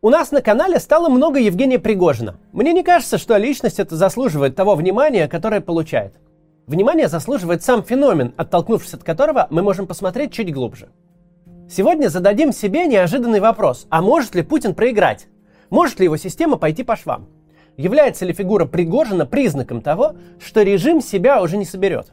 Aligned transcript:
У 0.00 0.10
нас 0.10 0.30
на 0.30 0.42
канале 0.42 0.78
стало 0.78 1.08
много 1.08 1.40
Евгения 1.40 1.80
Пригожина. 1.80 2.38
Мне 2.52 2.72
не 2.72 2.84
кажется, 2.84 3.18
что 3.18 3.36
личность 3.36 3.80
это 3.80 3.96
заслуживает 3.96 4.54
того 4.54 4.76
внимания, 4.76 5.26
которое 5.26 5.60
получает. 5.60 6.14
Внимание 6.68 7.08
заслуживает 7.08 7.64
сам 7.64 7.82
феномен, 7.82 8.32
оттолкнувшись 8.36 8.94
от 8.94 9.02
которого 9.02 9.48
мы 9.50 9.60
можем 9.60 9.88
посмотреть 9.88 10.32
чуть 10.32 10.54
глубже. 10.54 10.90
Сегодня 11.68 12.10
зададим 12.10 12.52
себе 12.52 12.86
неожиданный 12.86 13.40
вопрос. 13.40 13.88
А 13.90 14.00
может 14.00 14.36
ли 14.36 14.42
Путин 14.42 14.76
проиграть? 14.76 15.26
Может 15.68 15.98
ли 15.98 16.04
его 16.04 16.16
система 16.16 16.58
пойти 16.58 16.84
по 16.84 16.94
швам? 16.94 17.26
Является 17.76 18.24
ли 18.24 18.32
фигура 18.32 18.66
Пригожина 18.66 19.26
признаком 19.26 19.80
того, 19.80 20.14
что 20.38 20.62
режим 20.62 21.00
себя 21.00 21.42
уже 21.42 21.56
не 21.56 21.64
соберет? 21.64 22.12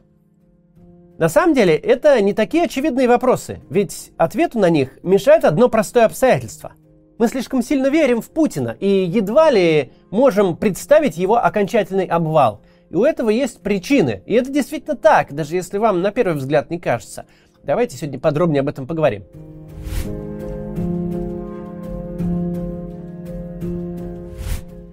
На 1.19 1.29
самом 1.29 1.53
деле, 1.53 1.75
это 1.75 2.19
не 2.19 2.33
такие 2.33 2.63
очевидные 2.63 3.07
вопросы, 3.07 3.61
ведь 3.69 4.11
ответу 4.17 4.57
на 4.57 4.71
них 4.71 4.97
мешает 5.03 5.45
одно 5.45 5.69
простое 5.69 6.05
обстоятельство– 6.05 6.73
мы 7.17 7.27
слишком 7.27 7.61
сильно 7.61 7.87
верим 7.87 8.21
в 8.21 8.29
Путина 8.29 8.75
и 8.79 8.87
едва 8.87 9.49
ли 9.49 9.91
можем 10.11 10.57
представить 10.57 11.17
его 11.17 11.37
окончательный 11.37 12.05
обвал. 12.05 12.61
И 12.89 12.95
у 12.95 13.03
этого 13.03 13.29
есть 13.29 13.61
причины. 13.61 14.21
И 14.25 14.33
это 14.33 14.51
действительно 14.51 14.95
так, 14.95 15.33
даже 15.33 15.55
если 15.55 15.77
вам 15.77 16.01
на 16.01 16.11
первый 16.11 16.35
взгляд 16.35 16.69
не 16.69 16.79
кажется. 16.79 17.25
Давайте 17.63 17.97
сегодня 17.97 18.19
подробнее 18.19 18.59
об 18.59 18.67
этом 18.67 18.85
поговорим. 18.85 19.23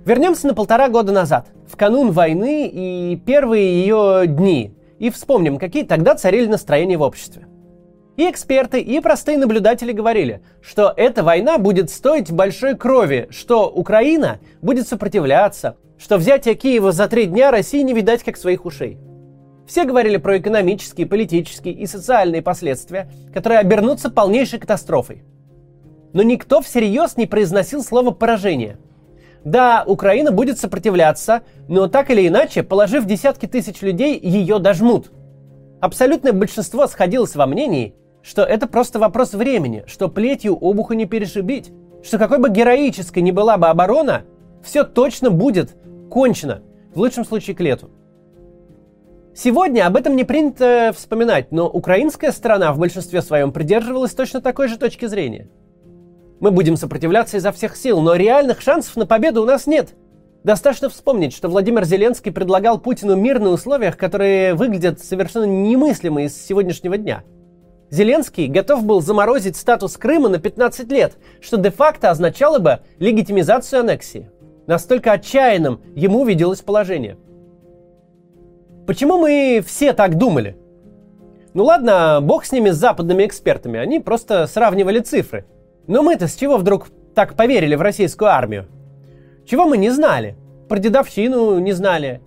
Вернемся 0.05 0.49
на 0.49 0.55
полтора 0.55 0.89
года 0.89 1.13
назад, 1.13 1.49
в 1.67 1.77
канун 1.77 2.11
войны 2.11 2.69
и 2.69 3.17
первые 3.25 3.83
ее 3.83 4.27
дни, 4.27 4.75
и 4.99 5.11
вспомним, 5.11 5.59
какие 5.59 5.85
тогда 5.85 6.17
царили 6.17 6.47
настроения 6.47 6.97
в 6.97 7.03
обществе. 7.03 7.47
И 8.17 8.29
эксперты, 8.29 8.81
и 8.81 9.01
простые 9.01 9.39
наблюдатели 9.39 9.93
говорили, 9.93 10.43
что 10.61 10.93
эта 10.95 11.23
война 11.23 11.57
будет 11.57 11.89
стоить 11.89 12.31
большой 12.31 12.77
крови, 12.77 13.27
что 13.31 13.71
Украина 13.71 14.39
будет 14.61 14.87
сопротивляться, 14.87 15.77
что 15.99 16.19
взятие 16.19 16.55
Киева 16.55 16.93
за 16.93 17.09
три 17.09 17.25
дня 17.25 17.51
России 17.51 17.81
не 17.81 17.95
видать 17.95 18.23
как 18.23 18.37
своих 18.37 18.67
ушей. 18.67 18.99
Все 19.67 19.85
говорили 19.85 20.19
про 20.19 20.37
экономические, 20.37 21.07
политические 21.07 21.73
и 21.73 21.87
социальные 21.87 22.43
последствия, 22.43 23.11
которые 23.33 23.61
обернутся 23.61 24.11
полнейшей 24.11 24.59
катастрофой. 24.59 25.23
Но 26.13 26.23
никто 26.23 26.61
всерьез 26.61 27.17
не 27.17 27.27
произносил 27.27 27.83
слово 27.83 28.11
«поражение». 28.11 28.77
Да, 29.45 29.85
Украина 29.87 30.31
будет 30.31 30.59
сопротивляться, 30.59 31.43
но 31.67 31.89
так 31.89 32.11
или 32.11 32.29
иначе, 32.29 32.63
положив 32.63 33.07
десятки 33.07 33.47
тысяч 33.47 33.81
людей, 33.81 34.21
ее 34.21 34.59
дожмут. 34.59 35.11
Абсолютное 35.81 36.33
большинство 36.33 36.87
сходилось 36.87 37.35
во 37.35 37.47
мнении, 37.47 37.95
что 38.23 38.43
это 38.43 38.67
просто 38.67 38.99
вопрос 38.99 39.35
времени, 39.35 39.85
что 39.87 40.09
плетью 40.09 40.57
обуха 40.61 40.95
не 40.95 41.07
перешибить, 41.07 41.73
что 42.03 42.19
какой 42.19 42.39
бы 42.39 42.49
героической 42.49 43.23
ни 43.23 43.31
была 43.31 43.57
бы 43.57 43.67
оборона, 43.67 44.23
все 44.63 44.85
точно 44.85 45.31
будет 45.31 45.77
кончено, 46.11 46.63
в 46.95 46.99
лучшем 46.99 47.25
случае 47.25 47.57
к 47.57 47.61
лету. 47.61 47.91
Сегодня 49.35 49.87
об 49.87 49.97
этом 49.97 50.15
не 50.15 50.25
принято 50.25 50.93
вспоминать, 50.95 51.53
но 51.53 51.69
украинская 51.69 52.33
сторона 52.33 52.73
в 52.73 52.79
большинстве 52.79 53.23
своем 53.23 53.51
придерживалась 53.51 54.13
точно 54.13 54.41
такой 54.41 54.69
же 54.69 54.79
точки 54.79 55.07
зрения. 55.07 55.49
Мы 56.39 56.51
будем 56.51 56.77
сопротивляться 56.77 57.39
изо 57.39 57.51
всех 57.51 57.77
сил, 57.77 58.01
но 58.01 58.15
реальных 58.15 58.61
шансов 58.61 58.95
на 58.97 59.07
победу 59.07 59.43
у 59.43 59.47
нас 59.47 59.67
нет. 59.67 59.95
Достаточно 60.45 60.89
вспомнить, 60.91 61.33
что 61.33 61.49
Владимир 61.49 61.85
Зеленский 61.85 62.33
предлагал 62.33 62.79
Путину 62.79 63.17
мир 63.17 63.39
на 63.39 63.51
условиях, 63.51 63.97
которые 63.97 64.55
выглядят 64.55 65.01
совершенно 65.01 65.45
немыслимо 65.45 66.25
из 66.25 66.37
сегодняшнего 66.37 66.99
дня– 66.99 67.25
Зеленский 67.93 68.47
готов 68.47 68.87
был 68.87 69.03
заморозить 69.03 69.55
статус 69.55 69.99
Крыма 69.99 70.31
на 70.31 70.39
15 70.39 70.91
лет, 70.91 71.19
что 71.43 71.59
де-факто 71.59 72.09
означало 72.09 72.59
бы 72.59 72.81
легитимизацию 72.99 73.81
аннексии. 73.81 74.31
Настолько 74.67 75.13
отчаянным 75.13 75.83
ему 75.95 76.25
виделось 76.25 76.63
положение. 76.63 77.19
Почему 78.87 79.19
мы 79.19 79.63
все 79.67 79.93
так 79.93 80.17
думали? 80.17 80.57
Ну 81.53 81.65
ладно, 81.65 82.21
бог 82.23 82.47
с 82.47 82.53
ними, 82.53 82.71
с 82.71 82.77
западными 82.77 83.27
экспертами, 83.27 83.79
они 83.79 84.01
просто 84.01 84.47
сравнивали 84.47 85.01
цифры. 85.01 85.45
Но 85.87 86.03
мы-то 86.03 86.29
с 86.29 86.35
чего 86.35 86.57
вдруг 86.57 86.87
так 87.15 87.35
поверили 87.35 87.75
в 87.75 87.83
российскую 87.83 88.31
армию? 88.31 88.69
Чего 89.45 89.67
мы 89.67 89.77
не 89.77 89.91
знали? 89.91 90.35
Про 90.67 90.79
дедовщину 90.79 91.59
не 91.59 91.73
знали. 91.73 92.23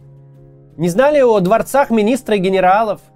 Не 0.77 0.89
знали 0.89 1.21
о 1.21 1.39
дворцах 1.39 1.89
министра 1.89 2.35
и 2.35 2.39
генералов– 2.39 3.01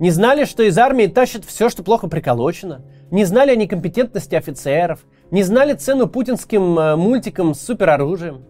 не 0.00 0.10
знали, 0.10 0.44
что 0.44 0.62
из 0.64 0.76
армии 0.76 1.06
тащат 1.06 1.44
все, 1.44 1.68
что 1.68 1.82
плохо 1.82 2.08
приколочено. 2.08 2.82
Не 3.10 3.24
знали 3.24 3.52
о 3.52 3.56
некомпетентности 3.56 4.34
офицеров. 4.34 5.04
Не 5.30 5.42
знали 5.42 5.74
цену 5.74 6.08
путинским 6.08 6.78
э, 6.78 6.96
мультикам 6.96 7.54
с 7.54 7.60
супероружием. 7.60 8.44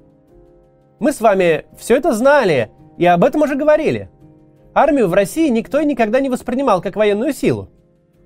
Мы 1.01 1.13
с 1.13 1.21
вами 1.21 1.67
все 1.79 1.97
это 1.97 2.13
знали 2.13 2.71
и 2.97 3.05
об 3.05 3.25
этом 3.25 3.43
уже 3.43 3.57
говорили. 3.57 4.09
Армию 4.73 5.09
в 5.09 5.15
России 5.15 5.49
никто 5.49 5.81
и 5.81 5.87
никогда 5.87 6.21
не 6.21 6.31
воспринимал 6.31 6.81
как 6.81 6.97
военную 6.97 7.33
силу. 7.33 7.69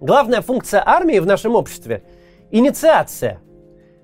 Главная 0.00 0.41
функция 0.41 0.83
армии 0.87 1.19
в 1.19 1.27
нашем 1.27 1.56
обществе– 1.56 2.05
инициация– 2.50 3.41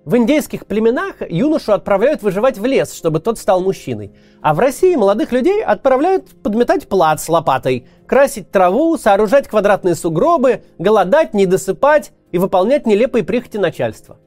в 0.04 0.16
индейских 0.18 0.66
племенах 0.66 1.16
юношу 1.28 1.72
отправляют 1.72 2.22
выживать 2.22 2.58
в 2.58 2.64
лес, 2.66 2.92
чтобы 2.92 3.20
тот 3.20 3.38
стал 3.38 3.62
мужчиной. 3.62 4.12
А 4.42 4.52
в 4.52 4.58
России 4.58 4.96
молодых 4.96 5.32
людей 5.32 5.64
отправляют 5.64 6.28
подметать 6.42 6.88
плац 6.88 7.24
с 7.24 7.28
лопатой, 7.30 7.86
красить 8.06 8.50
траву, 8.50 8.98
сооружать 8.98 9.48
квадратные 9.48 9.94
сугробы, 9.94 10.62
голодать, 10.78 11.32
не 11.32 11.46
досыпать 11.46 12.12
и 12.32 12.38
выполнять 12.38 12.86
нелепые 12.86 13.24
прихоти 13.24 13.56
начальства. 13.56 14.18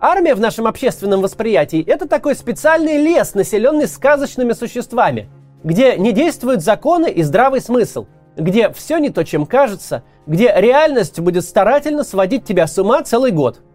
Армия 0.00 0.36
в 0.36 0.40
нашем 0.40 0.68
общественном 0.68 1.22
восприятии– 1.22 1.84
это 1.86 2.06
такой 2.06 2.36
специальный 2.36 2.98
лес, 2.98 3.34
населенный 3.34 3.88
сказочными 3.88 4.52
существами, 4.52 5.28
где 5.64 5.96
не 5.96 6.12
действуют 6.12 6.62
законы 6.62 7.10
и 7.10 7.24
здравый 7.24 7.60
смысл, 7.60 8.06
где 8.36 8.70
все 8.70 8.98
не 8.98 9.10
то, 9.10 9.24
чем 9.24 9.44
кажется, 9.44 10.04
где 10.28 10.52
реальность 10.56 11.18
будет 11.18 11.44
старательно 11.44 12.04
сводить 12.04 12.44
тебя 12.44 12.68
с 12.68 12.78
ума 12.78 13.02
целый 13.02 13.32
год– 13.32 13.60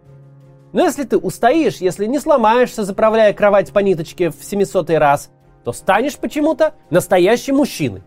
но 0.74 0.82
если 0.82 1.04
ты 1.04 1.16
устоишь, 1.16 1.76
если 1.76 2.04
не 2.04 2.18
сломаешься, 2.18 2.82
заправляя 2.82 3.32
кровать 3.32 3.72
по 3.72 3.78
ниточке 3.78 4.30
в 4.30 4.42
700 4.42 4.90
раз, 4.90 5.30
то 5.62 5.72
станешь 5.72 6.16
почему-то 6.16 6.74
настоящим 6.90 7.56
мужчиной. 7.56 8.02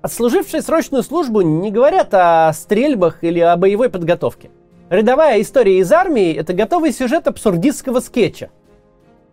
Отслужившие 0.00 0.62
срочную 0.62 1.02
службу 1.02 1.42
не 1.42 1.70
говорят 1.70 2.14
о 2.14 2.50
стрельбах 2.54 3.22
или 3.22 3.40
о 3.40 3.56
боевой 3.56 3.90
подготовке. 3.90 4.50
Рядовая 4.88 5.42
история 5.42 5.78
из 5.78 5.92
армии– 5.92 6.32
это 6.34 6.54
готовый 6.54 6.92
сюжет 6.92 7.28
абсурдистского 7.28 8.00
скетча. 8.00 8.50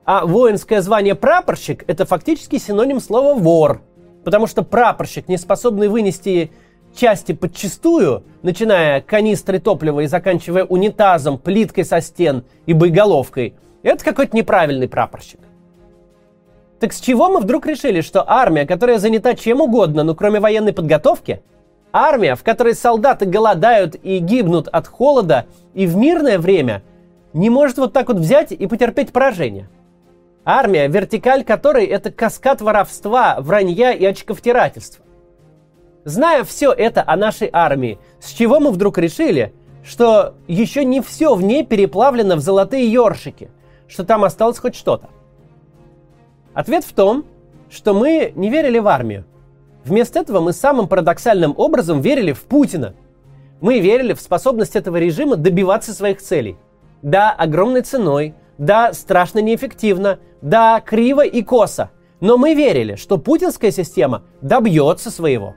А 0.04 0.26
воинское 0.26 0.82
звание 0.82 1.16
прапорщик– 1.16 1.86
это 1.88 2.06
фактически 2.06 2.58
синоним 2.58 3.00
слова 3.00 3.36
«вор», 3.36 3.82
потому 4.26 4.48
что 4.48 4.64
прапорщик, 4.64 5.30
не 5.30 5.38
способный 5.38 5.88
вынести 5.88 6.52
части 7.00 7.32
подчистую, 7.32 8.24
начиная 8.42 9.02
канистры 9.02 9.60
топлива 9.60 10.02
и 10.02 10.08
заканчивая 10.08 10.66
унитазом, 10.66 11.38
плиткой 11.38 11.86
со 11.86 12.02
стен 12.02 12.44
и 12.66 12.74
боеголовкой, 12.74 13.56
это 13.84 14.04
какой-то 14.04 14.36
неправильный 14.36 14.90
прапорщик. 14.90 15.40
Так 16.80 16.94
с 16.94 17.00
чего 17.00 17.30
мы 17.30 17.40
вдруг 17.40 17.66
решили, 17.66 18.02
что 18.02 18.30
армия, 18.30 18.66
которая 18.66 19.00
занята 19.00 19.34
чем 19.34 19.62
угодно, 19.62 20.04
но 20.04 20.14
кроме 20.14 20.40
военной 20.40 20.74
подготовки, 20.74 21.42
армия, 21.94 22.36
в 22.36 22.44
которой 22.44 22.76
солдаты 22.76 23.26
голодают 23.26 23.96
и 23.96 24.20
гибнут 24.20 24.68
от 24.68 24.88
холода 24.88 25.46
и 25.74 25.88
в 25.88 25.96
мирное 25.96 26.38
время, 26.38 26.84
не 27.32 27.50
может 27.50 27.78
вот 27.78 27.94
так 27.94 28.10
вот 28.10 28.18
взять 28.18 28.52
и 28.52 28.68
потерпеть 28.68 29.12
поражение? 29.12 29.70
Армия, 30.44 30.88
вертикаль 30.88 31.44
которой 31.44 31.86
это 31.86 32.12
каскад 32.12 32.62
воровства, 32.62 33.38
вранья 33.40 33.92
и 33.92 34.06
очковтирательства. 34.06 35.06
Зная 36.06 36.44
все 36.44 36.72
это 36.72 37.04
о 37.06 37.16
нашей 37.16 37.50
армии, 37.52 38.00
с 38.20 38.32
чего 38.32 38.60
мы 38.60 38.72
вдруг 38.72 38.98
решили, 38.98 39.54
что 39.84 40.36
еще 40.48 40.86
не 40.86 41.02
все 41.02 41.36
в 41.36 41.44
ней 41.44 41.66
переплавлено 41.66 42.36
в 42.36 42.40
золотые 42.40 42.92
ёршики, 42.92 43.50
что 43.88 44.04
там 44.04 44.24
осталось 44.24 44.60
хоть 44.60 44.76
что-то? 44.76 45.10
Ответ 46.54 46.84
в 46.84 46.94
том, 46.94 47.26
что 47.70 47.94
мы 47.94 48.34
не 48.36 48.50
верили 48.50 48.80
в 48.80 48.88
армию. 48.88 49.26
Вместо 49.84 50.20
этого 50.20 50.40
мы 50.40 50.54
самым 50.54 50.88
парадоксальным 50.88 51.54
образом 51.58 52.02
верили 52.02 52.34
в 52.34 52.44
Путина. 52.44 52.96
Мы 53.62 53.80
верили 53.80 54.14
в 54.14 54.22
способность 54.22 54.76
этого 54.76 54.98
режима 54.98 55.36
добиваться 55.36 55.94
своих 55.94 56.22
целей. 56.22 56.58
Да, 57.02 57.32
огромной 57.32 57.82
ценой, 57.82 58.36
да, 58.58 58.94
страшно 58.94 59.40
неэффективно, 59.40 60.20
да, 60.42 60.82
криво 60.82 61.26
и 61.26 61.42
косо. 61.42 61.92
Но 62.20 62.38
мы 62.38 62.54
верили, 62.54 62.96
что 62.96 63.18
путинская 63.18 63.72
система 63.72 64.24
добьется 64.42 65.10
своего. 65.12 65.56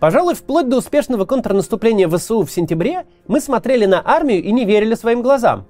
Пожалуй, 0.00 0.34
вплоть 0.34 0.68
до 0.68 0.78
успешного 0.78 1.24
контрнаступления 1.24 2.08
ВСУ 2.08 2.42
в 2.42 2.50
сентябре 2.50 3.06
мы 3.26 3.40
смотрели 3.40 3.84
на 3.84 4.00
армию 4.04 4.42
и 4.42 4.52
не 4.52 4.64
верили 4.64 4.94
своим 4.94 5.22
глазам. 5.22 5.66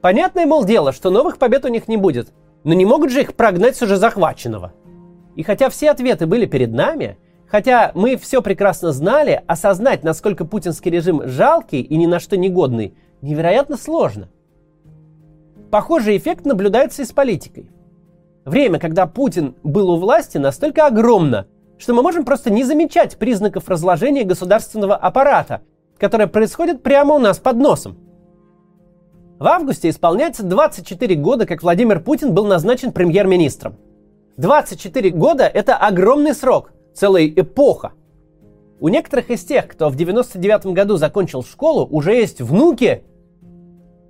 Понятное, 0.00 0.46
мол, 0.46 0.64
дело, 0.64 0.92
что 0.92 1.10
новых 1.10 1.38
побед 1.38 1.64
у 1.64 1.68
них 1.68 1.88
не 1.88 1.96
будет, 1.96 2.32
но 2.64 2.74
не 2.74 2.84
могут 2.84 3.10
же 3.10 3.22
их 3.22 3.34
прогнать 3.34 3.76
с 3.76 3.82
уже 3.82 3.96
захваченного. 3.96 4.72
И 5.36 5.42
хотя 5.42 5.70
все 5.70 5.90
ответы 5.90 6.26
были 6.26 6.46
перед 6.46 6.72
нами, 6.72 7.16
Хотя 7.50 7.90
мы 7.94 8.16
все 8.16 8.42
прекрасно 8.42 8.92
знали, 8.92 9.42
осознать, 9.48 10.04
насколько 10.04 10.44
путинский 10.44 10.90
режим 10.90 11.26
жалкий 11.26 11.80
и 11.80 11.96
ни 11.96 12.06
на 12.06 12.20
что 12.20 12.36
негодный, 12.36 12.94
невероятно 13.22 13.76
сложно. 13.76 14.28
Похожий 15.72 16.16
эффект 16.16 16.44
наблюдается 16.44 17.02
и 17.02 17.04
с 17.04 17.10
политикой. 17.10 17.68
Время, 18.44 18.78
когда 18.78 19.06
Путин 19.06 19.56
был 19.64 19.90
у 19.90 19.96
власти, 19.96 20.38
настолько 20.38 20.86
огромно, 20.86 21.46
что 21.80 21.94
мы 21.94 22.02
можем 22.02 22.24
просто 22.24 22.50
не 22.50 22.62
замечать 22.62 23.16
признаков 23.16 23.68
разложения 23.68 24.24
государственного 24.24 24.94
аппарата, 24.94 25.62
которое 25.98 26.26
происходит 26.26 26.82
прямо 26.82 27.14
у 27.14 27.18
нас 27.18 27.38
под 27.38 27.56
носом. 27.56 27.96
В 29.38 29.46
августе 29.46 29.88
исполняется 29.88 30.42
24 30.42 31.14
года, 31.14 31.46
как 31.46 31.62
Владимир 31.62 32.00
Путин 32.00 32.34
был 32.34 32.44
назначен 32.44 32.92
премьер-министром. 32.92 33.76
24 34.36 35.10
года– 35.10 35.44
это 35.54 35.74
огромный 35.74 36.34
срок, 36.34 36.72
целая 36.94 37.26
эпоха. 37.26 37.92
У 38.78 38.88
некоторых 38.88 39.30
из 39.30 39.42
тех, 39.44 39.66
кто 39.66 39.88
в 39.88 39.96
99 39.96 40.66
году 40.66 40.96
закончил 40.98 41.42
школу, 41.42 41.86
уже 41.86 42.14
есть 42.14 42.42
внуки. 42.42 43.04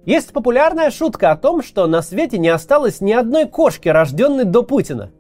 Есть 0.04 0.32
популярная 0.32 0.90
шутка 0.90 1.30
о 1.30 1.36
том, 1.36 1.62
что 1.62 1.86
на 1.86 2.02
свете 2.02 2.38
не 2.38 2.48
осталось 2.48 3.00
ни 3.00 3.12
одной 3.12 3.46
кошки, 3.46 3.88
рожденной 3.88 4.44
до 4.44 4.64
Путина. 4.64 5.12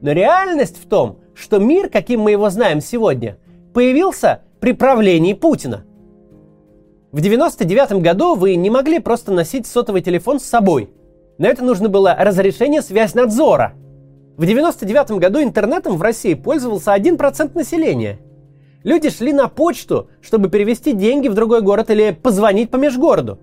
Но 0.00 0.12
реальность 0.12 0.82
в 0.82 0.88
том, 0.88 1.18
что 1.34 1.58
мир, 1.58 1.88
каким 1.88 2.20
мы 2.20 2.30
его 2.30 2.50
знаем 2.50 2.80
сегодня, 2.80 3.38
появился 3.72 4.42
при 4.60 4.72
правлении 4.72 5.34
Путина. 5.34 5.84
В 7.12 7.20
99 7.20 8.02
году 8.02 8.34
вы 8.34 8.56
не 8.56 8.70
могли 8.70 8.98
просто 8.98 9.32
носить 9.32 9.66
сотовый 9.66 10.02
телефон 10.02 10.40
с 10.40 10.44
собой. 10.44 10.90
На 11.38 11.46
это 11.46 11.64
нужно 11.64 11.88
было 11.88 12.16
разрешение 12.18 12.82
связь-надзора. 12.82 13.74
В 14.36 14.46
99 14.46 15.12
году 15.18 15.42
интернетом 15.42 15.96
в 15.96 16.02
России 16.02 16.34
пользовался 16.34 16.94
1% 16.94 17.52
населения. 17.54 18.18
Люди 18.82 19.10
шли 19.10 19.32
на 19.32 19.48
почту, 19.48 20.08
чтобы 20.20 20.48
перевести 20.48 20.92
деньги 20.92 21.28
в 21.28 21.34
другой 21.34 21.62
город 21.62 21.90
или 21.90 22.10
позвонить 22.10 22.70
по 22.70 22.76
межгороду. 22.76 23.38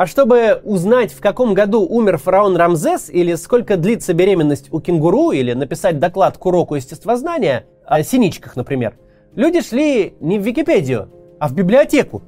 А 0.00 0.06
чтобы 0.06 0.62
узнать, 0.64 1.12
в 1.12 1.20
каком 1.20 1.52
году 1.52 1.86
умер 1.86 2.16
фараон 2.16 2.56
Рамзес, 2.56 3.10
или 3.10 3.34
сколько 3.34 3.76
длится 3.76 4.14
беременность 4.14 4.72
у 4.72 4.80
кенгуру, 4.80 5.30
или 5.30 5.52
написать 5.52 5.98
доклад 5.98 6.38
к 6.38 6.46
уроку 6.46 6.74
естествознания, 6.74 7.66
о 7.84 8.02
синичках, 8.02 8.56
например, 8.56 8.94
люди 9.34 9.60
шли 9.60 10.14
не 10.20 10.38
в 10.38 10.42
Википедию, 10.42 11.10
а 11.38 11.48
в 11.48 11.54
библиотеку. 11.54 12.22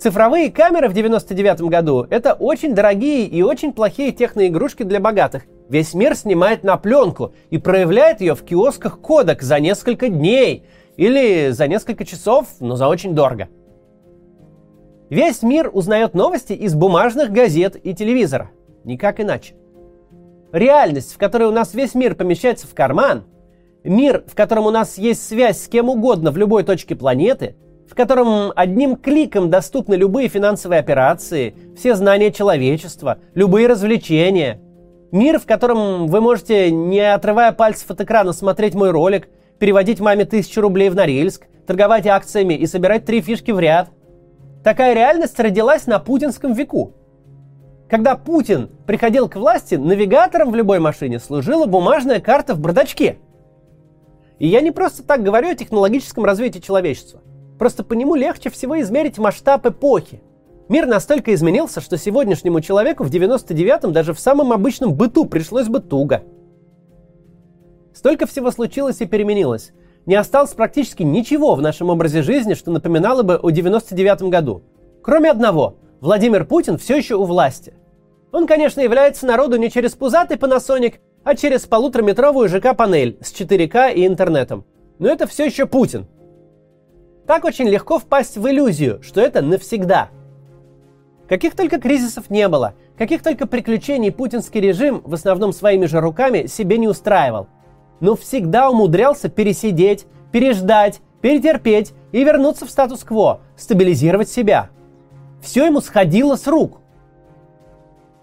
Цифровые 0.00 0.50
камеры 0.50 0.88
в 0.88 0.92
99 0.92 1.60
году– 1.70 2.04
это 2.10 2.32
очень 2.32 2.74
дорогие 2.74 3.26
и 3.26 3.42
очень 3.42 3.72
плохие 3.72 4.10
техноигрушки 4.10 4.82
для 4.82 4.98
богатых. 4.98 5.44
Весь 5.68 5.94
мир 5.94 6.16
снимает 6.16 6.64
на 6.64 6.76
пленку 6.78 7.32
и 7.50 7.58
проявляет 7.58 8.20
ее 8.20 8.34
в 8.34 8.42
киосках 8.42 8.98
кодек 8.98 9.42
за 9.42 9.60
несколько 9.60 10.08
дней 10.08 10.64
или 10.96 11.50
за 11.50 11.68
несколько 11.68 12.04
часов, 12.04 12.48
но 12.58 12.74
за 12.74 12.88
очень 12.88 13.14
дорого– 13.14 13.46
Весь 15.10 15.42
мир 15.42 15.68
узнает 15.72 16.14
новости 16.14 16.52
из 16.52 16.76
бумажных 16.76 17.32
газет 17.32 17.74
и 17.82 17.94
телевизора. 17.94 18.52
Никак 18.84 19.18
иначе. 19.20 19.54
Реальность, 20.52 21.12
в 21.12 21.18
которой 21.18 21.48
у 21.48 21.50
нас 21.50 21.74
весь 21.74 21.94
мир 21.96 22.14
помещается 22.14 22.68
в 22.68 22.74
карман, 22.74 23.24
мир, 23.82 24.22
в 24.28 24.36
котором 24.36 24.66
у 24.66 24.70
нас 24.70 24.98
есть 24.98 25.26
связь 25.26 25.64
с 25.64 25.66
кем 25.66 25.88
угодно 25.88 26.30
в 26.30 26.36
любой 26.36 26.62
точке 26.62 26.94
планеты, 26.94 27.56
в 27.90 27.96
котором 27.96 28.52
одним 28.54 28.94
кликом 28.94 29.50
доступны 29.50 29.94
любые 29.94 30.28
финансовые 30.28 30.78
операции, 30.78 31.56
все 31.76 31.96
знания 31.96 32.30
человечества, 32.30 33.18
любые 33.34 33.66
развлечения. 33.66 34.60
Мир, 35.10 35.40
в 35.40 35.44
котором 35.44 36.06
вы 36.06 36.20
можете, 36.20 36.70
не 36.70 37.00
отрывая 37.00 37.50
пальцев 37.50 37.90
от 37.90 38.00
экрана, 38.00 38.32
смотреть 38.32 38.76
мой 38.76 38.92
ролик, 38.92 39.28
переводить 39.58 39.98
маме 39.98 40.24
тысячу 40.24 40.60
рублей 40.60 40.88
в 40.88 40.94
Норильск, 40.94 41.48
торговать 41.66 42.06
акциями 42.06 42.54
и 42.54 42.64
собирать 42.66 43.04
три 43.04 43.20
фишки 43.20 43.50
в 43.50 43.58
ряд– 43.58 43.88
Такая 44.62 44.94
реальность 44.94 45.38
родилась 45.40 45.86
на 45.86 45.98
путинском 45.98 46.52
веку. 46.52 46.92
Когда 47.88 48.14
Путин 48.14 48.70
приходил 48.86 49.28
к 49.28 49.36
власти, 49.36 49.74
навигатором 49.74 50.50
в 50.50 50.54
любой 50.54 50.78
машине 50.78 51.18
служила 51.18 51.66
бумажная 51.66 52.20
карта 52.20 52.54
в 52.54 52.60
бардачке. 52.60 53.18
И 54.38 54.46
я 54.46 54.60
не 54.60 54.70
просто 54.70 55.02
так 55.02 55.22
говорю 55.22 55.48
о 55.50 55.54
технологическом 55.54 56.24
развитии 56.24 56.60
человечества. 56.60 57.20
Просто 57.58 57.84
по 57.84 57.94
нему 57.94 58.14
легче 58.14 58.48
всего 58.48 58.80
измерить 58.80 59.18
масштаб 59.18 59.66
эпохи. 59.66 60.22
Мир 60.68 60.86
настолько 60.86 61.34
изменился, 61.34 61.80
что 61.80 61.98
сегодняшнему 61.98 62.60
человеку 62.60 63.02
в 63.02 63.10
99-м 63.10 63.92
даже 63.92 64.14
в 64.14 64.20
самом 64.20 64.52
обычном 64.52 64.94
быту 64.94 65.24
пришлось 65.24 65.66
бы 65.66 65.80
туго. 65.80 66.22
Столько 67.92 68.26
всего 68.26 68.50
случилось 68.52 69.00
и 69.00 69.06
переменилось, 69.06 69.72
не 70.06 70.14
осталось 70.14 70.54
практически 70.54 71.02
ничего 71.02 71.54
в 71.54 71.62
нашем 71.62 71.90
образе 71.90 72.22
жизни, 72.22 72.54
что 72.54 72.70
напоминало 72.70 73.22
бы 73.22 73.36
о 73.36 73.50
99 73.50 74.22
году. 74.22 74.62
Кроме 75.02 75.30
одного, 75.30 75.76
Владимир 76.00 76.46
Путин 76.46 76.78
все 76.78 76.96
еще 76.96 77.16
у 77.16 77.24
власти. 77.24 77.74
Он, 78.32 78.46
конечно, 78.46 78.80
является 78.80 79.26
народу 79.26 79.56
не 79.56 79.70
через 79.70 79.94
пузатый 79.94 80.36
Panasonic, 80.36 80.94
а 81.24 81.34
через 81.34 81.66
полутораметровую 81.66 82.48
ЖК-панель 82.48 83.18
с 83.20 83.32
4К 83.32 83.92
и 83.92 84.06
интернетом. 84.06 84.64
Но 84.98 85.08
это 85.08 85.26
все 85.26 85.44
еще 85.44 85.66
Путин. 85.66 86.06
Так 87.26 87.44
очень 87.44 87.68
легко 87.68 87.98
впасть 87.98 88.36
в 88.36 88.48
иллюзию, 88.48 89.02
что 89.02 89.20
это 89.20 89.42
навсегда. 89.42 90.08
Каких 91.28 91.54
только 91.54 91.78
кризисов 91.78 92.30
не 92.30 92.48
было, 92.48 92.74
каких 92.96 93.22
только 93.22 93.46
приключений 93.46 94.10
путинский 94.10 94.60
режим, 94.60 95.02
в 95.04 95.14
основном 95.14 95.52
своими 95.52 95.86
же 95.86 96.00
руками, 96.00 96.46
себе 96.46 96.78
не 96.78 96.88
устраивал– 96.88 97.48
но 98.00 98.16
всегда 98.16 98.70
умудрялся 98.70 99.28
пересидеть, 99.28 100.06
переждать, 100.32 101.00
перетерпеть 101.20 101.92
и 102.12 102.24
вернуться 102.24 102.66
в 102.66 102.70
статус-кво, 102.70 103.40
стабилизировать 103.56 104.28
себя. 104.28 104.70
Все 105.40 105.66
ему 105.66 105.80
сходило 105.80 106.36
с 106.36 106.46
рук. 106.46 106.80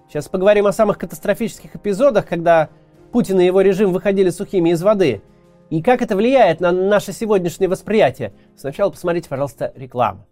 Сейчас 0.09 0.27
поговорим 0.27 0.67
о 0.67 0.73
самых 0.73 0.97
катастрофических 0.97 1.75
эпизодах, 1.75 2.27
когда 2.27 2.69
Путин 3.11 3.39
и 3.39 3.45
его 3.45 3.61
режим 3.61 3.91
выходили 3.91 4.29
сухими 4.29 4.71
из 4.71 4.81
воды. 4.81 5.21
И 5.69 5.81
как 5.81 6.01
это 6.01 6.15
влияет 6.15 6.61
на 6.61 6.71
наше 6.71 7.11
сегодняшнее 7.11 7.67
восприятие. 7.67 8.33
Сначала 8.55 8.89
посмотрите, 8.89 9.27
пожалуйста, 9.27 9.73
рекламу. 9.75 10.25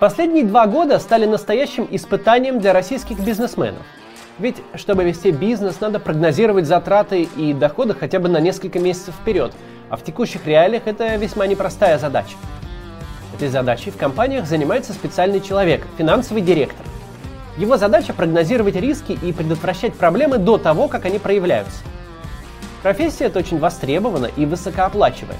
Последние 0.00 0.44
два 0.44 0.66
года 0.66 0.98
стали 0.98 1.24
настоящим 1.26 1.86
испытанием 1.90 2.58
для 2.58 2.72
российских 2.72 3.20
бизнесменов– 3.20 3.82
ведь, 4.38 4.56
чтобы 4.74 5.04
вести 5.04 5.30
бизнес, 5.30 5.80
надо 5.80 6.00
прогнозировать 6.00 6.66
затраты 6.66 7.28
и 7.36 7.52
доходы 7.52 7.94
хотя 7.94 8.18
бы 8.18 8.28
на 8.28 8.40
несколько 8.40 8.80
месяцев 8.80 9.14
вперед, 9.14 9.52
а 9.90 9.96
в 9.96 10.02
текущих 10.02 10.46
реалиях 10.46 10.86
это 10.86 11.14
весьма 11.16 11.46
непростая 11.46 11.98
задача. 11.98 12.34
Этой 13.36 13.48
задачей 13.48 13.90
в 13.90 13.96
компаниях 13.96 14.46
занимается 14.46 14.92
специальный 14.92 15.40
человек, 15.40 15.86
финансовый 15.96 16.40
директор. 16.40 16.84
Его 17.58 17.76
задача 17.76 18.12
прогнозировать 18.12 18.74
риски 18.74 19.12
и 19.12 19.32
предотвращать 19.32 19.94
проблемы 19.94 20.38
до 20.38 20.58
того, 20.58 20.88
как 20.88 21.04
они 21.04 21.20
проявляются. 21.20 21.84
Профессия 22.82 23.26
эта 23.26 23.38
очень 23.38 23.60
востребована 23.60 24.26
и 24.26 24.46
высокооплачиваема. 24.46 25.38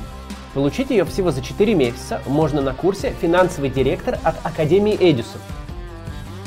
Получить 0.54 0.90
ее 0.90 1.04
всего 1.04 1.32
за 1.32 1.42
4 1.42 1.74
месяца 1.74 2.22
можно 2.26 2.62
на 2.62 2.74
курсе 2.74 3.12
«Финансовый 3.20 3.70
директор» 3.70 4.18
от 4.22 4.36
Академии 4.44 4.96
Эдисон– 5.00 5.40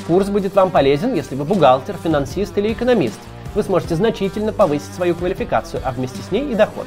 Курс 0.08 0.30
будет 0.30 0.54
вам 0.54 0.70
полезен, 0.70 1.12
если 1.12 1.34
вы 1.34 1.44
бухгалтер, 1.44 1.94
финансист 2.02 2.56
или 2.56 2.72
экономист. 2.72 3.20
Вы 3.54 3.62
сможете 3.62 3.94
значительно 3.94 4.54
повысить 4.54 4.94
свою 4.94 5.14
квалификацию, 5.14 5.82
а 5.84 5.92
вместе 5.92 6.22
с 6.22 6.32
ней 6.32 6.50
и 6.50 6.54
доход. 6.54 6.86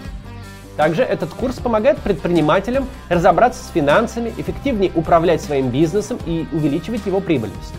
Также 0.76 1.04
этот 1.04 1.30
курс 1.30 1.58
помогает 1.58 2.00
предпринимателям 2.00 2.88
разобраться 3.10 3.64
с 3.64 3.68
финансами, 3.68 4.34
эффективнее 4.38 4.92
управлять 4.96 5.40
своим 5.40 5.70
бизнесом 5.70 6.18
и 6.26 6.48
увеличивать 6.52 7.06
его 7.06 7.20
прибыльность. 7.20 7.76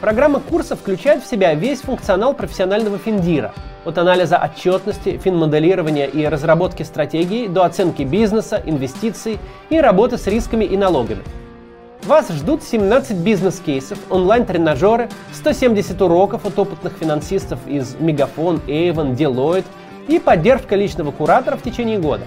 Программа 0.00 0.40
курса 0.40 0.74
включает 0.74 1.22
в 1.22 1.30
себя 1.30 1.54
весь 1.54 1.82
функционал 1.82 2.34
профессионального 2.34 2.98
финдира, 2.98 3.54
от 3.84 3.96
анализа 3.96 4.38
отчетности, 4.38 5.20
финмоделирования 5.22 6.06
и 6.06 6.26
разработки 6.26 6.82
стратегий 6.82 7.46
до 7.46 7.64
оценки 7.64 8.02
бизнеса, 8.02 8.60
инвестиций 8.66 9.38
и 9.70 9.78
работы 9.78 10.18
с 10.18 10.26
рисками 10.26 10.64
и 10.64 10.76
налогами– 10.76 11.22
вас 12.06 12.30
ждут 12.30 12.62
17 12.62 13.16
бизнес-кейсов, 13.18 13.98
онлайн-тренажеры, 14.10 15.08
170 15.32 16.00
уроков 16.02 16.44
от 16.44 16.58
опытных 16.58 16.94
финансистов 16.94 17.58
из 17.66 17.94
Мегафон, 17.98 18.60
Avon, 18.66 19.16
Deloitte 19.16 19.66
и 20.08 20.18
поддержка 20.18 20.74
личного 20.74 21.12
куратора 21.12 21.56
в 21.56 21.62
течение 21.62 21.98
года. 21.98 22.24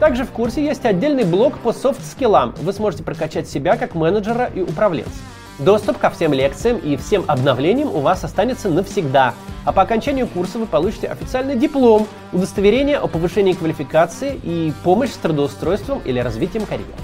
Также 0.00 0.24
в 0.24 0.30
курсе 0.30 0.64
есть 0.64 0.84
отдельный 0.86 1.24
блок 1.24 1.58
по 1.58 1.72
софт-скиллам. 1.72 2.54
Вы 2.62 2.72
сможете 2.72 3.02
прокачать 3.04 3.48
себя 3.48 3.76
как 3.76 3.94
менеджера 3.94 4.50
и 4.52 4.62
управленца. 4.62 5.10
Доступ 5.58 5.98
ко 5.98 6.08
всем 6.08 6.32
лекциям 6.32 6.78
и 6.78 6.96
всем 6.96 7.24
обновлениям 7.28 7.94
у 7.94 8.00
вас 8.00 8.24
останется 8.24 8.70
навсегда, 8.70 9.34
а 9.66 9.72
по 9.72 9.82
окончанию 9.82 10.26
курса 10.26 10.58
вы 10.58 10.64
получите 10.64 11.06
официальный 11.06 11.54
диплом, 11.54 12.08
удостоверение 12.32 12.96
о 12.96 13.08
повышении 13.08 13.52
квалификации 13.52 14.40
и 14.42 14.72
помощь 14.82 15.10
с 15.10 15.16
трудоустройством 15.16 16.00
или 16.06 16.18
развитием 16.18 16.64
карьеры. 16.64 16.94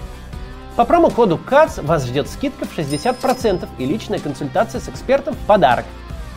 По 0.77 0.85
промокоду 0.85 1.41
CATS 1.43 1.83
вас 1.83 2.05
ждет 2.05 2.29
скидка 2.29 2.67
в 2.67 2.79
60% 2.79 3.67
и 3.79 3.87
личная 3.87 4.19
консультация 4.19 4.79
с 4.79 4.91
экспертом 4.91 5.33
в 5.33 5.47
подарок. 5.47 5.87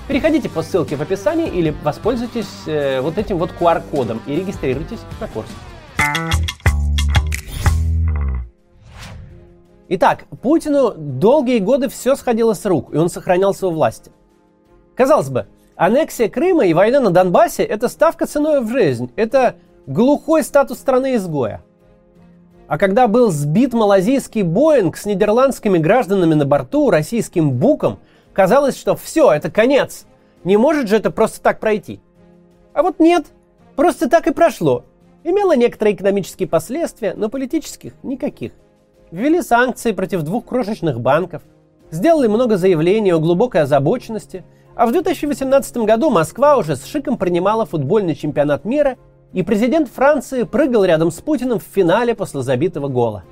Переходите 0.07 0.47
по 0.47 0.63
ссылке 0.63 0.95
в 0.95 1.01
описании 1.01 1.49
или 1.49 1.75
воспользуйтесь 1.83 2.47
э, 2.65 3.01
вот 3.01 3.17
этим 3.17 3.37
вот 3.37 3.51
QR-кодом 3.59 4.21
и 4.25 4.35
регистрируйтесь 4.35 4.99
на 5.19 5.27
курс. 5.27 5.49
Итак, 9.89 10.23
Путину 10.41 10.93
долгие 10.95 11.59
годы 11.59 11.89
все 11.89 12.15
сходило 12.15 12.53
с 12.53 12.65
рук, 12.65 12.93
и 12.93 12.97
он 12.97 13.09
сохранялся 13.09 13.67
у 13.67 13.71
власти. 13.71 14.09
Казалось 14.95 15.29
бы, 15.29 15.47
аннексия 15.75 16.29
Крыма 16.29 16.65
и 16.65 16.73
война 16.73 17.01
на 17.01 17.09
Донбассе– 17.09 17.63
это 17.65 17.89
ставка 17.89 18.25
ценой 18.25 18.61
в 18.61 18.69
жизнь, 18.69 19.11
это 19.17 19.55
глухой 19.85 20.43
статус 20.43 20.79
страны-изгоя. 20.79 21.61
А 22.69 22.77
когда 22.77 23.07
был 23.07 23.31
сбит 23.31 23.73
малазийский 23.73 24.43
Боинг 24.43 24.95
с 24.95 25.05
нидерландскими 25.05 25.79
гражданами 25.79 26.35
на 26.35 26.45
борту, 26.45 26.91
российским 26.91 27.53
буком, 27.53 27.97
казалось, 28.31 28.77
что 28.77 28.95
все, 28.95 29.31
это 29.31 29.49
конец. 29.49 30.05
Не 30.43 30.55
может 30.55 30.87
же 30.87 30.97
это 30.97 31.09
просто 31.09 31.41
так 31.41 31.59
пройти. 31.59 31.99
А 32.75 32.83
вот 32.83 32.99
нет, 32.99 33.25
просто 33.75 34.07
так 34.07 34.27
и 34.27 34.33
прошло. 34.33 34.85
Имело 35.23 35.55
некоторые 35.55 35.95
экономические 35.95 36.47
последствия, 36.47 37.15
но 37.17 37.27
политических 37.27 37.93
никаких. 38.03 38.51
Ввели 39.09 39.41
санкции 39.41 39.91
против 39.91 40.21
двух 40.21 40.45
крошечных 40.45 41.01
банков, 41.01 41.41
сделали 41.89 42.27
много 42.27 42.55
заявлений 42.57 43.11
о 43.11 43.19
глубокой 43.19 43.63
озабоченности, 43.63 44.45
а 44.75 44.85
в 44.85 44.91
2018 44.91 45.77
году 45.77 46.11
Москва 46.11 46.55
уже 46.55 46.75
с 46.75 46.85
шиком 46.85 47.17
принимала 47.17 47.65
футбольный 47.65 48.13
чемпионат 48.13 48.63
мира, 48.63 48.99
и 49.33 49.43
президент 49.43 49.89
Франции 49.89 50.43
прыгал 50.43 50.83
рядом 50.83 51.11
с 51.11 51.21
Путиным 51.21 51.59
в 51.59 51.63
финале 51.63 52.15
после 52.15 52.41
забитого 52.41 52.87
гола. 52.87 53.23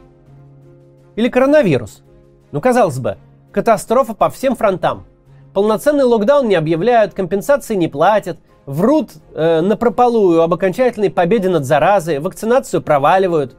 Или 1.16 1.30
коронавирус. 1.30 2.04
Ну, 2.52 2.62
казалось 2.62 3.00
бы, 3.00 3.18
катастрофа 3.52 4.14
по 4.14 4.30
всем 4.30 4.56
фронтам. 4.56 5.06
Полноценный 5.54 6.04
локдаун 6.04 6.48
не 6.48 6.56
объявляют, 6.56 7.16
компенсации 7.16 7.74
не 7.74 7.88
платят, 7.88 8.38
врут 8.68 9.14
э, 9.34 9.62
на 9.62 9.76
прополую 9.76 10.42
об 10.42 10.54
окончательной 10.54 11.10
победе 11.10 11.50
над 11.50 11.66
заразой, 11.66 12.20
вакцинацию 12.20 12.84
проваливают. 12.84 13.56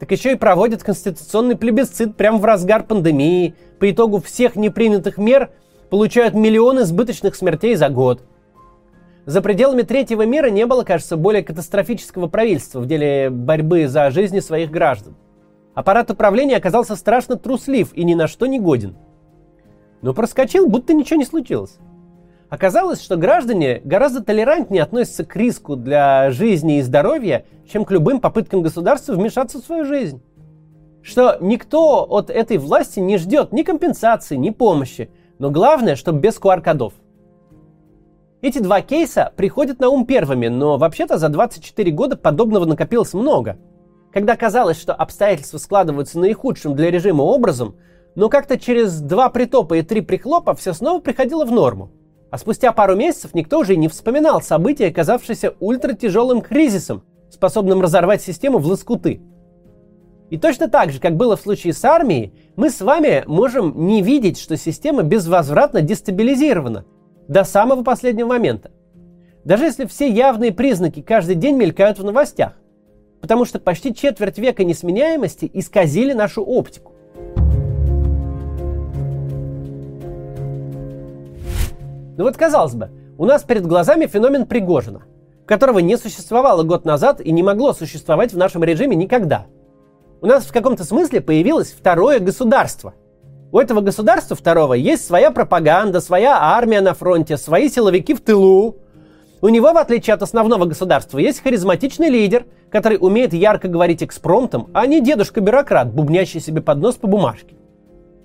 Так 0.00 0.10
еще 0.10 0.32
и 0.32 0.36
проводят 0.36 0.82
конституционный 0.82 1.56
плебисцит 1.56 2.16
прямо 2.16 2.38
в 2.38 2.44
разгар 2.44 2.82
пандемии. 2.82 3.54
По 3.78 3.90
итогу 3.90 4.20
всех 4.20 4.56
непринятых 4.56 5.18
мер 5.18 5.50
получают 5.90 6.34
миллионы 6.34 6.80
избыточных 6.80 7.36
смертей 7.36 7.76
за 7.76 7.88
год. 7.88 8.22
За 9.28 9.42
пределами 9.42 9.82
третьего 9.82 10.24
мира 10.24 10.48
не 10.48 10.64
было, 10.64 10.84
кажется, 10.84 11.18
более 11.18 11.42
катастрофического 11.42 12.28
правительства 12.28 12.80
в 12.80 12.86
деле 12.86 13.28
борьбы 13.28 13.86
за 13.86 14.10
жизни 14.10 14.40
своих 14.40 14.70
граждан. 14.70 15.16
Аппарат 15.74 16.10
управления 16.10 16.56
оказался 16.56 16.96
страшно 16.96 17.36
труслив 17.36 17.92
и 17.92 18.04
ни 18.04 18.14
на 18.14 18.26
что 18.26 18.46
не 18.46 18.58
годен. 18.58 18.96
Но 20.00 20.14
проскочил, 20.14 20.66
будто 20.66 20.94
ничего 20.94 21.18
не 21.18 21.26
случилось. 21.26 21.76
Оказалось, 22.48 23.02
что 23.02 23.18
граждане 23.18 23.82
гораздо 23.84 24.24
толерантнее 24.24 24.82
относятся 24.82 25.26
к 25.26 25.36
риску 25.36 25.76
для 25.76 26.30
жизни 26.30 26.78
и 26.78 26.82
здоровья, 26.82 27.44
чем 27.70 27.84
к 27.84 27.90
любым 27.90 28.22
попыткам 28.22 28.62
государства 28.62 29.12
вмешаться 29.12 29.60
в 29.60 29.64
свою 29.66 29.84
жизнь. 29.84 30.22
Что 31.02 31.36
никто 31.42 32.06
от 32.08 32.30
этой 32.30 32.56
власти 32.56 32.98
не 32.98 33.18
ждет 33.18 33.52
ни 33.52 33.62
компенсации, 33.62 34.36
ни 34.36 34.48
помощи, 34.48 35.10
но 35.38 35.50
главное, 35.50 35.96
чтобы 35.96 36.20
без 36.20 36.40
QR-кодов. 36.40 36.94
Эти 38.40 38.60
два 38.60 38.82
кейса 38.82 39.32
приходят 39.36 39.80
на 39.80 39.88
ум 39.88 40.06
первыми, 40.06 40.46
но 40.46 40.78
вообще-то 40.78 41.18
за 41.18 41.28
24 41.28 41.90
года 41.90 42.16
подобного 42.16 42.66
накопилось 42.66 43.12
много. 43.12 43.58
Когда 44.12 44.36
казалось, 44.36 44.80
что 44.80 44.94
обстоятельства 44.94 45.58
складываются 45.58 46.20
наихудшим 46.20 46.76
для 46.76 46.92
режима 46.92 47.22
образом, 47.22 47.74
но 48.14 48.28
как-то 48.28 48.56
через 48.56 49.00
два 49.00 49.28
притопа 49.28 49.74
и 49.74 49.82
три 49.82 50.02
прихлопа 50.02 50.54
все 50.54 50.72
снова 50.72 51.00
приходило 51.00 51.44
в 51.44 51.50
норму. 51.50 51.90
А 52.30 52.38
спустя 52.38 52.70
пару 52.70 52.94
месяцев 52.94 53.34
никто 53.34 53.58
уже 53.58 53.74
и 53.74 53.76
не 53.76 53.88
вспоминал 53.88 54.40
события, 54.40 54.86
оказавшиеся 54.86 55.54
ультратяжелым 55.58 56.40
кризисом, 56.40 57.02
способным 57.30 57.80
разорвать 57.80 58.22
систему 58.22 58.58
в 58.58 58.66
лоскуты. 58.66 59.20
И 60.30 60.38
точно 60.38 60.68
так 60.68 60.92
же, 60.92 61.00
как 61.00 61.16
было 61.16 61.36
в 61.36 61.40
случае 61.40 61.72
с 61.72 61.84
армией, 61.84 62.32
мы 62.54 62.70
с 62.70 62.80
вами 62.82 63.24
можем 63.26 63.86
не 63.86 64.00
видеть, 64.00 64.38
что 64.38 64.56
система 64.56 65.02
безвозвратно 65.02 65.80
дестабилизирована 65.80 66.84
до 67.28 67.44
самого 67.44 67.84
последнего 67.84 68.26
момента. 68.26 68.70
Даже 69.44 69.64
если 69.64 69.86
все 69.86 70.08
явные 70.08 70.52
признаки 70.52 71.02
каждый 71.02 71.36
день 71.36 71.56
мелькают 71.56 71.98
в 71.98 72.04
новостях. 72.04 72.54
Потому 73.20 73.44
что 73.44 73.58
почти 73.58 73.94
четверть 73.94 74.38
века 74.38 74.64
несменяемости 74.64 75.48
исказили 75.52 76.12
нашу 76.12 76.42
оптику. 76.42 76.92
Ну 82.16 82.24
вот 82.24 82.36
казалось 82.36 82.74
бы, 82.74 82.90
у 83.16 83.24
нас 83.24 83.44
перед 83.44 83.66
глазами 83.66 84.06
феномен 84.06 84.46
Пригожина, 84.46 85.02
которого 85.46 85.78
не 85.78 85.96
существовало 85.96 86.62
год 86.62 86.84
назад 86.84 87.20
и 87.20 87.30
не 87.30 87.42
могло 87.42 87.72
существовать 87.72 88.32
в 88.32 88.38
нашем 88.38 88.64
режиме 88.64 88.96
никогда. 88.96 89.46
У 90.20 90.26
нас 90.26 90.44
в 90.44 90.52
каком-то 90.52 90.84
смысле 90.84 91.20
появилось 91.20 91.72
второе 91.72 92.18
государство. 92.18 92.94
У 93.50 93.58
этого 93.58 93.80
государства 93.80 94.36
второго 94.36 94.74
есть 94.74 95.06
своя 95.06 95.30
пропаганда, 95.30 96.02
своя 96.02 96.36
армия 96.38 96.82
на 96.82 96.92
фронте, 96.92 97.38
свои 97.38 97.70
силовики 97.70 98.12
в 98.12 98.20
тылу. 98.20 98.76
У 99.40 99.48
него, 99.48 99.72
в 99.72 99.78
отличие 99.78 100.12
от 100.12 100.22
основного 100.22 100.66
государства, 100.66 101.18
есть 101.18 101.42
харизматичный 101.42 102.10
лидер, 102.10 102.44
который 102.70 102.98
умеет 103.00 103.32
ярко 103.32 103.68
говорить 103.68 104.02
экспромтом, 104.02 104.68
а 104.74 104.86
не 104.86 105.00
дедушка-бюрократ, 105.00 105.90
бубнящий 105.94 106.40
себе 106.40 106.60
под 106.60 106.78
нос 106.78 106.96
по 106.96 107.06
бумажке. 107.06 107.56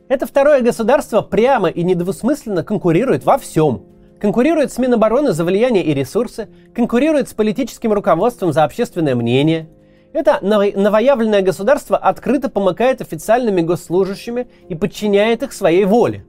Это 0.09 0.27
второе 0.27 0.61
государство 0.61 1.21
прямо 1.21 1.69
и 1.69 1.83
недвусмысленно 1.83 2.63
конкурирует 2.63 3.23
во 3.23 3.37
всем. 3.37 3.83
Конкурирует 4.19 4.73
с 4.73 4.77
Минобороны 4.77 5.31
за 5.31 5.45
влияние 5.45 5.85
и 5.85 5.93
ресурсы, 5.93 6.49
конкурирует 6.75 7.29
с 7.29 7.33
политическим 7.33 7.93
руководством 7.93 8.51
за 8.51 8.65
общественное 8.65 9.15
мнение. 9.15 9.69
Это 10.13 10.37
новоявленное 10.41 11.41
государство 11.41 11.97
открыто 11.97 12.47
помыкает 12.47 13.01
официальными 13.01 13.61
госслужащими 13.61 14.47
и 14.69 14.75
подчиняет 14.75 15.41
их 15.41 15.51
своей 15.51 15.85
воле. 15.85 16.27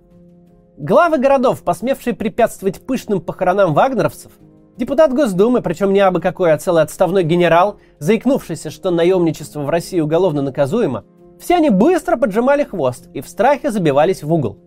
Главы 0.78 1.18
городов, 1.18 1.62
посмевшие 1.62 2.14
препятствовать 2.14 2.80
пышным 2.80 3.20
похоронам 3.20 3.74
вагнеровцев, 3.74 4.32
депутат 4.78 5.12
Госдумы, 5.12 5.60
причем 5.60 5.92
не 5.92 6.00
абы 6.00 6.22
какой, 6.22 6.52
а 6.52 6.58
целый 6.58 6.82
отставной 6.82 7.24
генерал, 7.24 7.78
заикнувшийся, 7.98 8.70
что 8.70 8.90
наемничество 8.90 9.60
в 9.60 9.68
России 9.68 10.00
уголовно 10.00 10.40
наказуемо, 10.40 11.04
все 11.38 11.56
они 11.56 11.68
быстро 11.68 12.16
поджимали 12.16 12.64
хвост 12.64 13.10
и 13.12 13.20
в 13.20 13.28
страхе 13.28 13.70
забивались 13.70 14.22
в 14.22 14.32
угол. 14.32 14.58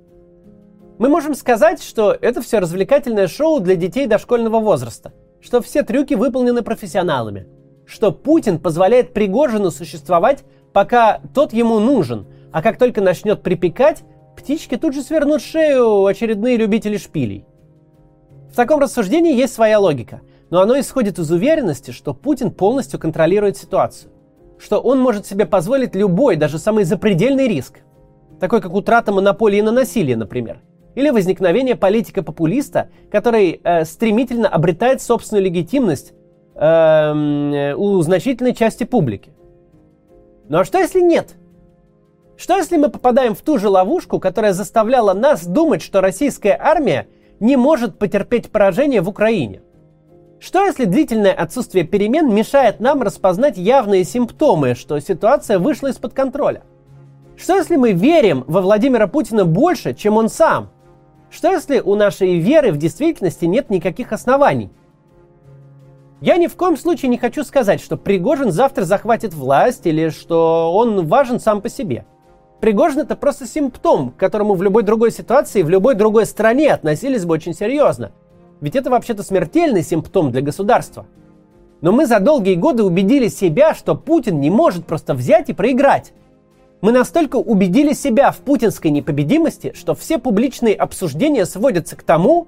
Мы 0.99 1.09
можем 1.09 1.33
сказать, 1.33 1.81
что 1.81 2.15
это 2.21 2.41
все 2.41 2.59
развлекательное 2.59 3.27
шоу 3.27 3.61
для 3.61 3.75
детей 3.75 4.05
дошкольного 4.05 4.59
возраста, 4.59 5.11
что 5.41 5.59
все 5.61 5.81
трюки 5.81 6.13
выполнены 6.13 6.61
профессионалами, 6.61 7.47
что 7.87 8.11
Путин 8.11 8.59
позволяет 8.59 9.13
Пригожину 9.13 9.71
существовать, 9.71 10.43
пока 10.73 11.21
тот 11.33 11.53
ему 11.53 11.79
нужен, 11.79 12.27
а 12.51 12.61
как 12.61 12.77
только 12.77 13.01
начнет 13.01 13.41
припекать, 13.41 14.03
птички 14.35 14.75
тут 14.75 14.93
же 14.93 15.01
свернут 15.01 15.41
шею 15.41 16.05
очередные 16.05 16.57
любители 16.57 16.97
шпилей. 16.97 17.45
В 18.51 18.55
таком 18.55 18.79
рассуждении 18.79 19.35
есть 19.35 19.53
своя 19.53 19.79
логика, 19.79 20.21
но 20.49 20.61
оно 20.61 20.79
исходит 20.79 21.17
из 21.17 21.31
уверенности, 21.31 21.91
что 21.91 22.13
Путин 22.13 22.51
полностью 22.51 22.99
контролирует 22.99 23.57
ситуацию 23.57 24.11
что 24.57 24.79
он 24.79 24.99
может 24.99 25.25
себе 25.25 25.45
позволить 25.45 25.95
любой, 25.95 26.35
даже 26.35 26.57
самый 26.57 26.83
запредельный 26.83 27.47
риск, 27.47 27.79
такой 28.39 28.61
как 28.61 28.73
утрата 28.73 29.11
монополии 29.11 29.61
на 29.61 29.71
насилие, 29.71 30.17
например, 30.17 30.61
или 30.95 31.09
возникновение 31.09 31.75
политика-популиста, 31.75 32.89
который 33.11 33.61
э, 33.63 33.85
стремительно 33.85 34.49
обретает 34.49 35.01
собственную 35.01 35.45
легитимность 35.45 36.13
э, 36.57 37.73
у 37.75 38.01
значительной 38.01 38.53
части 38.53 38.83
публики. 38.83 39.31
Ну 40.49 40.59
а 40.59 40.65
что 40.65 40.79
если 40.79 41.01
нет? 41.01 41.35
Что 42.37 42.57
если 42.57 42.77
мы 42.77 42.89
попадаем 42.89 43.35
в 43.35 43.41
ту 43.41 43.57
же 43.57 43.67
ловушку, 43.67 44.19
которая 44.19 44.53
заставляла 44.53 45.13
нас 45.13 45.45
думать, 45.45 45.81
что 45.81 46.01
российская 46.01 46.57
армия 46.59 47.07
не 47.39 47.57
может 47.57 47.97
потерпеть 47.97 48.51
поражение 48.51 49.01
в 49.01 49.09
Украине? 49.09 49.61
Что 50.39 50.63
если 50.65 50.85
длительное 50.85 51.33
отсутствие 51.33 51.83
перемен 51.83 52.33
мешает 52.33 52.79
нам 52.79 53.01
распознать 53.01 53.57
явные 53.57 54.03
симптомы, 54.03 54.75
что 54.75 54.99
ситуация 54.99 55.57
вышла 55.57 55.87
из-под 55.87 56.13
контроля? 56.13 56.61
Что 57.35 57.57
если 57.57 57.75
мы 57.75 57.91
верим 57.91 58.43
во 58.47 58.61
Владимира 58.61 59.07
Путина 59.07 59.45
больше, 59.45 59.95
чем 59.95 60.17
он 60.17 60.29
сам? 60.29 60.69
Что 61.31 61.51
если 61.51 61.79
у 61.79 61.95
нашей 61.95 62.37
веры 62.37 62.71
в 62.71 62.77
действительности 62.77 63.45
нет 63.45 63.69
никаких 63.69 64.11
оснований? 64.11 64.69
Я 66.21 66.37
ни 66.37 66.47
в 66.47 66.55
коем 66.55 66.77
случае 66.77 67.09
не 67.09 67.17
хочу 67.17 67.43
сказать, 67.43 67.81
что 67.81 67.97
Пригожин 67.97 68.51
завтра 68.51 68.85
захватит 68.85 69.33
власть 69.33 69.85
или 69.85 70.09
что 70.09 70.73
он 70.73 71.05
важен 71.07 71.39
сам 71.39 71.61
по 71.61 71.69
себе. 71.69 72.05
Пригожин 72.59 73.01
это 73.01 73.15
просто 73.15 73.45
симптом, 73.45 74.11
к 74.11 74.17
которому 74.17 74.55
в 74.55 74.63
любой 74.63 74.83
другой 74.83 75.11
ситуации, 75.11 75.61
в 75.61 75.69
любой 75.69 75.95
другой 75.95 76.25
стране 76.25 76.73
относились 76.73 77.25
бы 77.25 77.33
очень 77.35 77.53
серьезно– 77.53 78.11
ведь 78.61 78.75
это 78.75 78.89
вообще-то 78.89 79.23
смертельный 79.23 79.83
симптом 79.83 80.31
для 80.31 80.41
государства. 80.41 81.05
Но 81.81 81.91
мы 81.91 82.07
за 82.07 82.19
долгие 82.19 82.55
годы 82.55 82.83
убедили 82.83 83.27
себя, 83.27 83.75
что 83.75 83.95
Путин 83.95 84.39
не 84.39 84.49
может 84.49 84.85
просто 84.85 85.13
взять 85.13 85.49
и 85.49 85.53
проиграть. 85.53 86.13
Мы 86.81 86.91
настолько 86.91 87.35
убедили 87.35 87.93
себя 87.93 88.31
в 88.31 88.37
путинской 88.37 88.91
непобедимости, 88.91 89.73
что 89.75 89.93
все 89.93 90.17
публичные 90.17 90.75
обсуждения 90.75 91.45
сводятся 91.45 91.95
к 91.95 92.03
тому, 92.03 92.47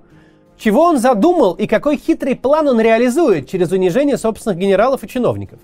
Чего 0.60 0.84
он 0.84 0.98
задумал 0.98 1.54
и 1.54 1.68
какой 1.68 1.96
хитрый 1.96 2.36
план 2.36 2.68
он 2.68 2.82
реализует 2.82 3.50
через 3.50 3.72
унижение 3.72 4.18
собственных 4.18 4.60
генералов 4.60 5.06
и 5.06 5.08
чиновников? 5.08 5.62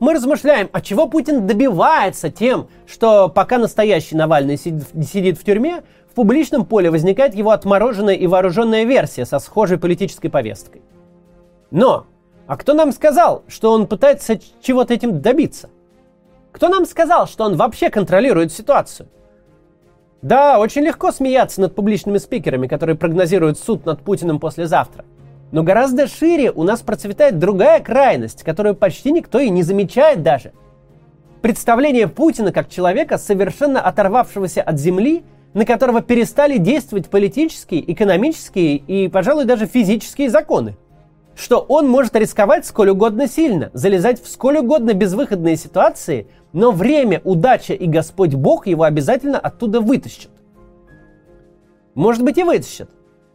Мы 0.00 0.14
размышляем, 0.14 0.70
а 0.72 0.80
чего 0.80 1.06
Путин 1.06 1.46
добивается 1.46 2.30
тем, 2.30 2.68
что 2.86 3.28
пока 3.28 3.58
настоящий 3.58 4.16
Навальный 4.16 4.56
сидит, 4.56 5.38
в 5.38 5.44
тюрьме, 5.44 5.82
в 6.10 6.14
публичном 6.14 6.64
поле 6.64 6.90
возникает 6.90 7.34
его 7.34 7.50
отмороженная 7.50 8.14
и 8.14 8.26
вооруженная 8.26 8.84
версия 8.84 9.26
со 9.26 9.38
схожей 9.38 9.76
политической 9.76 10.30
повесткой. 10.30 10.80
Но, 11.70 12.06
а 12.46 12.56
кто 12.56 12.72
нам 12.72 12.92
сказал, 12.92 13.42
что 13.46 13.72
он 13.72 13.86
пытается 13.86 14.40
чего-то 14.62 14.94
этим 14.94 15.20
добиться? 15.20 15.68
Кто 16.50 16.68
нам 16.68 16.86
сказал, 16.86 17.26
что 17.26 17.44
он 17.44 17.56
вообще 17.56 17.90
контролирует 17.90 18.52
ситуацию? 18.52 19.06
Да, 20.22 20.58
очень 20.58 20.82
легко 20.82 21.12
смеяться 21.12 21.60
над 21.60 21.74
публичными 21.74 22.18
спикерами, 22.18 22.66
которые 22.66 22.96
прогнозируют 22.96 23.58
суд 23.58 23.84
над 23.84 24.02
Путиным 24.02 24.40
послезавтра. 24.40 25.04
Но 25.52 25.62
гораздо 25.62 26.06
шире 26.06 26.50
у 26.50 26.62
нас 26.64 26.80
процветает 26.80 27.38
другая 27.38 27.80
крайность, 27.80 28.42
которую 28.42 28.74
почти 28.74 29.12
никто 29.12 29.38
и 29.38 29.50
не 29.50 29.62
замечает 29.62 30.22
даже. 30.22 30.52
Представление 31.42 32.08
Путина 32.08 32.52
как 32.52 32.70
человека, 32.70 33.18
совершенно 33.18 33.80
оторвавшегося 33.80 34.62
от 34.62 34.80
земли, 34.80 35.24
на 35.52 35.64
которого 35.64 36.00
перестали 36.02 36.56
действовать 36.58 37.08
политические, 37.08 37.92
экономические 37.92 38.76
и, 38.76 39.08
пожалуй, 39.08 39.44
даже 39.44 39.66
физические 39.66 40.30
законы. 40.30 40.76
Что 41.36 41.58
он 41.58 41.88
может 41.88 42.14
рисковать 42.14 42.64
сколь 42.64 42.90
угодно 42.90 43.26
сильно, 43.26 43.70
залезать 43.72 44.22
в 44.22 44.28
сколь 44.28 44.58
угодно 44.58 44.94
безвыходные 44.94 45.56
ситуации, 45.56 46.28
но 46.52 46.70
время, 46.70 47.20
удача 47.24 47.74
и 47.74 47.86
Господь 47.86 48.34
Бог 48.34 48.66
его 48.66 48.84
обязательно 48.84 49.38
оттуда 49.38 49.80
вытащат. 49.80 50.30
Может 51.94 52.22
быть 52.22 52.38
и 52.38 52.44
вытащат. 52.44 52.90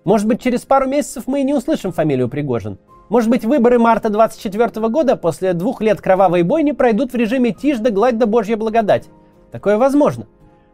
Может 0.06 0.27
быть 0.27 0.41
через 0.41 0.62
пару 0.62 0.88
месяцев 0.88 1.24
мы 1.27 1.41
и 1.41 1.44
не 1.44 1.53
услышим 1.53 1.91
фамилию 1.91 2.29
Пригожин. 2.29 2.77
Может 3.10 3.29
быть 3.29 3.44
выборы 3.44 3.79
марта 3.79 4.10
24 4.10 4.88
года 4.88 5.15
после 5.15 5.53
двух 5.53 5.82
лет 5.82 6.00
кровавой 6.00 6.44
бойни 6.44 6.72
пройдут 6.72 7.12
в 7.12 7.15
режиме 7.15 7.51
тишь 7.51 7.79
да 7.79 7.89
гладь 7.89 8.18
да 8.18 8.25
божья 8.25 8.56
благодать. 8.56 9.10
Такое 9.51 9.77
возможно. 9.77 10.27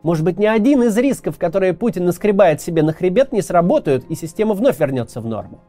Может 0.04 0.24
быть, 0.24 0.38
ни 0.38 0.46
один 0.46 0.84
из 0.84 0.96
рисков, 0.98 1.40
которые 1.40 1.74
Путин 1.74 2.06
наскребает 2.06 2.62
себе 2.62 2.84
на 2.84 2.94
хребет, 2.94 3.32
не 3.32 3.42
сработают, 3.42 4.06
и 4.10 4.16
система 4.16 4.54
вновь 4.54 4.80
вернется 4.80 5.20
в 5.20 5.26
норму. 5.26 5.62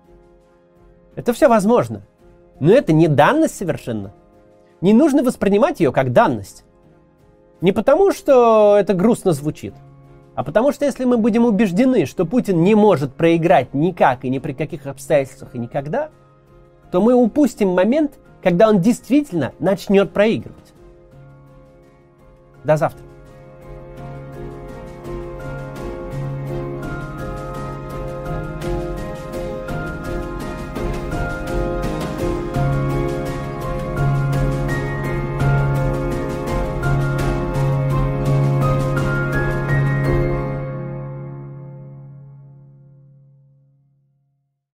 Это 1.17 1.33
все 1.33 1.49
возможно. 1.49 2.03
Но 2.61 2.73
это 2.73 2.93
не 2.93 3.09
данность 3.09 3.57
совершенно. 3.57 4.13
Не 4.81 4.93
нужно 4.93 5.25
воспринимать 5.25 5.81
ее 5.81 5.91
как 5.91 6.13
данность. 6.13 6.65
Не 7.61 7.73
потому, 7.73 8.13
что 8.13 8.77
это 8.79 8.95
грустно 8.95 9.33
звучит, 9.33 9.75
а 10.35 10.45
потому 10.45 10.71
что 10.71 10.85
если 10.85 11.07
мы 11.07 11.17
будем 11.17 11.47
убеждены, 11.47 12.05
что 12.05 12.27
Путин 12.27 12.63
не 12.63 12.75
может 12.75 13.15
проиграть 13.15 13.73
никак 13.73 14.25
и 14.25 14.29
ни 14.29 14.39
при 14.39 14.53
каких 14.53 14.87
обстоятельствах 14.87 15.55
и 15.55 15.59
никогда, 15.59 16.11
то 16.93 17.01
мы 17.01 17.15
упустим 17.15 17.71
момент, 17.71 18.19
когда 18.43 18.69
он 18.69 18.81
действительно 18.81 19.53
начнет 19.59 20.13
проигрывать. 20.13 20.75
До 22.65 22.77
завтра. 22.77 23.06